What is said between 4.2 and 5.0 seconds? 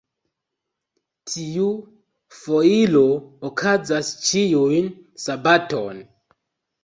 ĉiun